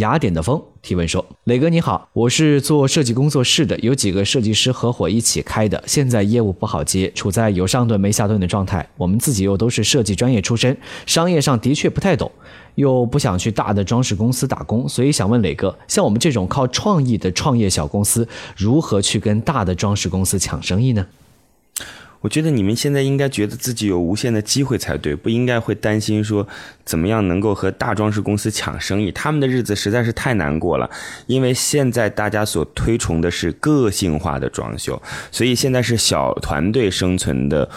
[0.00, 8.88] 雅典的风提问说：“磊哥你好，我是做设计工作室的，有几个设计师合伙一起开的，现在业务不好接，处在有上顿没下顿的状态。
[8.96, 10.74] 我们自己又都是设计专业出身，
[11.04, 12.32] 商业上的确不太懂，
[12.76, 21.06] 又不想去大的装饰公司打工，所以想问磊哥，像我们这种靠创意的创业小公司，如何去跟大的装饰公司抢生意呢？”
[22.20, 26.46] 我觉得你们现在应该觉得自己有无限的机会才对，不应该会担心说
[26.84, 29.10] 怎么样能够和大装饰公司抢生意。
[29.12, 30.90] 他们的日子实在是太难过了，
[31.26, 35.00] 因为现在大家所推崇的是个性化的装修，
[35.32, 37.68] 所以现在是小团队生存的。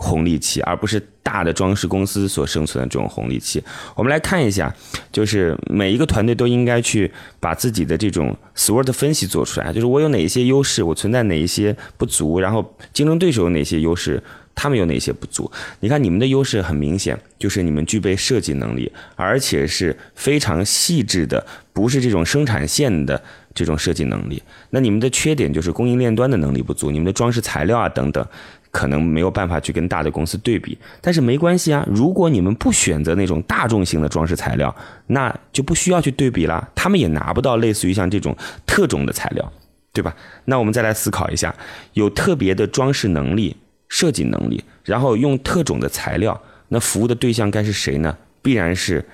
[0.00, 3.62] 红利期，而不是大的装饰公司所生存的这种红利期。
[3.96, 4.72] 我们来看一下，
[5.10, 14.22] 就是每一个团队都应该去把自己的这种 SWOT 分析做出来，就是我有哪一些优势，我存在哪一些不足，然后竞争对手有哪些优势，
[14.54, 15.50] 他们有哪些不足。
[15.80, 23.20] 你看，你们的优势很明显，就是你们具备设计能力，而且是非常细致的，不是这种生产线的
[23.52, 24.40] 这种设计能力。
[24.70, 28.24] 那你们的缺点就是供应链端的能力不足，你们的装饰材料啊等等。
[28.70, 31.86] 可能没有办法去跟大的公司对比，但是没关系啊。
[31.90, 34.74] 如果你们不选择那种大众型的装饰材料，
[35.06, 36.68] 那就不需要去对比了。
[36.74, 39.52] 他们也拿不到类似于像这种特种的材料，
[39.92, 40.14] 对吧？
[40.44, 41.54] 那我们再来思考一下，
[41.94, 43.56] 有特别的装饰能力、
[43.88, 48.16] 设计能力，然后用特种的材料，那服务的对象该是谁呢？
[48.42, 49.04] 必然是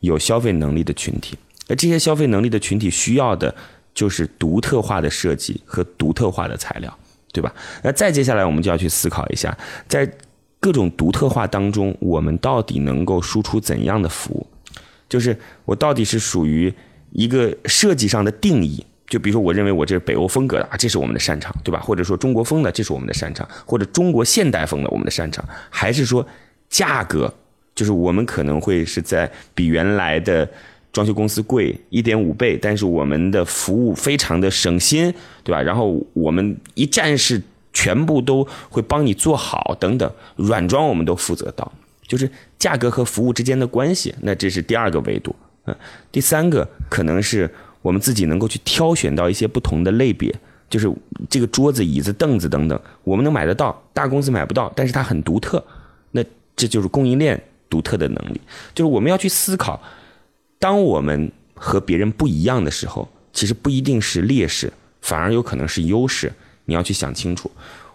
[0.00, 1.38] 有消费能力的群体。
[1.68, 3.54] 而这些消费能力的群体需要的
[3.94, 6.98] 就是独特化的设计和独特化的材料。
[7.34, 7.52] 对吧？
[7.82, 9.54] 那再接下来，我们就要去思考一下，
[9.88, 10.08] 在
[10.60, 14.46] 各种独特化当中，我们到底能够输出怎样的服务？
[15.08, 16.72] 就是我到底是属于
[17.10, 21.80] 一个设计上的定义，就比如说，我认为我这是北欧风格的啊，这是我们的擅长，对吧？
[21.80, 26.24] 或者说中国风的，这是我们的擅长，或者中国现代风的我们的擅长，还是说
[26.70, 27.34] 价格？
[27.74, 30.48] 就是我们可能会是在比原来的。
[30.94, 35.12] 装修公司贵一点五倍，但是我们的服务非常的省心，
[35.42, 35.60] 对吧？
[35.60, 41.72] 然后我们一站式全部都会帮你做好，等等，软装我们都负责到，
[42.06, 44.14] 就是价格和服务之间的关系。
[44.20, 45.34] 那这是第二个维度，
[45.64, 45.74] 嗯，
[46.12, 47.52] 第三个可能是
[47.82, 50.32] 我们自己能够去挑选到一些不同的类别，
[50.70, 50.88] 就是
[51.28, 55.60] 这个桌子、椅子、凳子等等，我们能买得到，大公司买不到，但是它很独特，
[56.12, 56.22] 那
[56.54, 58.40] 这就是供应链独特的能力，
[58.72, 59.82] 就是我们要去思考。
[60.58, 66.32] 当我们和别人不一样的时候，其实不一定是劣势，反而有可能是优势。
[66.66, 67.50] 你要去想清楚。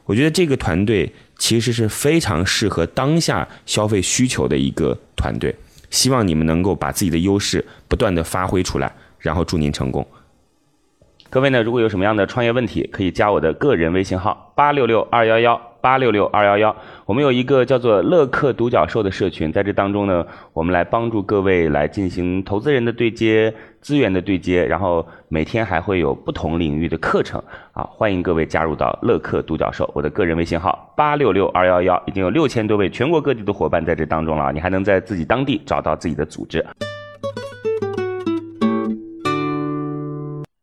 [0.06, 5.56] 我觉得这个团队其实是非常适合当下消费需求的一个团队。
[5.90, 10.08] 希望你们能够把自己的优势不断的发挥出来，然后祝您成功。
[11.32, 15.69] 各位呢，如果有什么样的创业问题，可以加我的个人微信号八六六二幺幺。
[15.82, 16.76] 八六六二幺幺，
[17.06, 27.42] 我们有一个叫做乐客独角兽的社群，在这当中呢，我们来帮助各位来进行投资人的对接、资源的对接，然后每天还会有不同领域的课程
[27.72, 29.90] 啊，欢迎各位加入到乐客独角兽。
[29.94, 36.66] 我的个人微信号八六六二幺幺，已经有六千多位全国各地的伙伴在这当中了，你还能在自己当地找到自己的组织。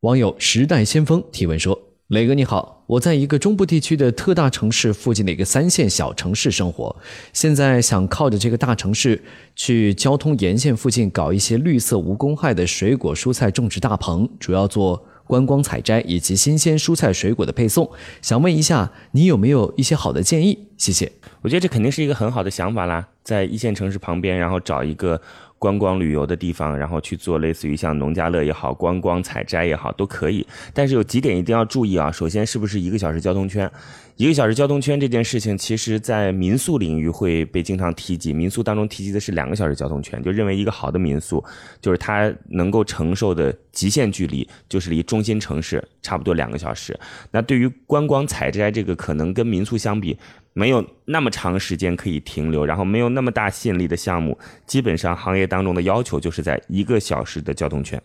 [0.01, 1.96] 网友时代先锋提问说。
[2.09, 6.95] 磊哥你好，我在一个中部地区的特大城市附近的一个三线小城市生活，
[7.33, 9.21] 现在想靠着这个大城市
[9.57, 17.91] 去交通沿线附近搞一些绿色无公害的水果蔬菜种植大棚，主要做观光采摘以及新鲜蔬菜水果的配送。
[18.23, 20.69] 想问一下，你有没有一些好的建议？
[20.79, 21.11] 谢谢。
[21.43, 25.21] 我觉得这肯定是一个很好的想法啦，在一线城市旁边，然后找一个。
[25.59, 30.47] 观光旅游的地方，然后去做类似于像农家乐也好，观光采摘也好，都可以。
[30.75, 32.13] 但是有几点一定要注意啊。
[32.13, 33.71] 首先，是不是一个小时交通圈？
[34.17, 38.33] 一个小时交通圈这件事情，其实在民宿领域会被经常提及。
[38.33, 41.45] 民宿当中提及的是两个小时交通圈，就认为一个好的民宿，
[41.83, 46.99] 就是它能够承受的极限距离，就是离中心城市差不多两个小时。
[47.31, 50.17] 那对于观光采摘这个，可能跟民宿相比，
[50.57, 58.03] 没有那么长时间可以停留，然后没有那么大吸引力的项目，基本上行业当中的要求就是在一个小时的交通圈，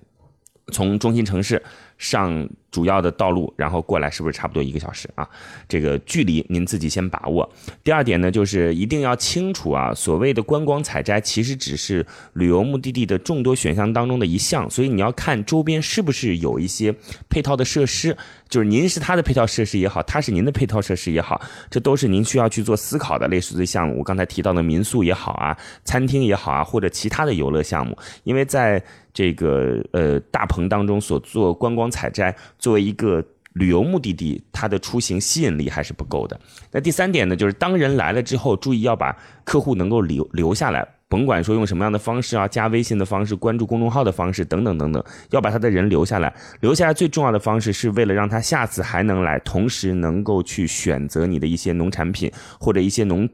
[0.74, 1.64] 从中心城市。
[1.98, 5.28] 上主要的道路，然后过来是不是差不多一个小时啊？
[5.68, 7.48] 这个距离您自己先把握。
[7.84, 16.96] 第二点呢，就是一定要清楚啊，所谓的观光采摘其实只是旅游目的地的众多选项当中的一项，所以你要看周边是不是有一些
[17.30, 18.16] 配套的设施，
[18.48, 23.28] 就是您是它的配套设施也好，它是您的配套设施也好，这都是您需要去做思考的。
[23.28, 28.82] 类似的项目我刚才提到的民宿也好啊，餐厅也好啊，或者其他的游乐项目，因为在
[29.14, 33.22] 这个呃大棚当中所做观光采摘，作为一个
[33.54, 36.40] 旅游目的地，它的出行吸引力还是不够的。
[36.72, 39.14] 那第三点呢，就是当人来了之后，注意要把
[39.44, 46.34] 客户能够留留下来，甭管说用什么样的方式啊，加微信的方式、关注公众号的方式等等等等，要把他的人留下来。
[46.62, 53.28] 留下来最重要的方式是为了让他下次还能来，同时能够去选择你的一些农产品或者一些农。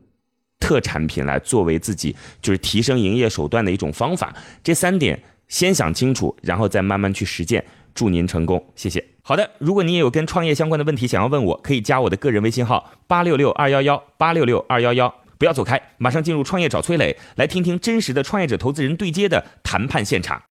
[0.60, 7.64] 特产品来作为自己就是提升营业手段的一种方法，这三点先想清楚，然后再慢慢去实践。
[7.94, 9.17] 祝您成功，谢谢。
[9.28, 15.14] 好的，如果你也有跟创业相关的问题想要问我，可以加我的个人微信号八六六二幺幺八六六二幺幺。
[15.38, 20.42] 不要走开，马上进入创业找崔磊，来听听真实的创业者投资人对接的谈判现场。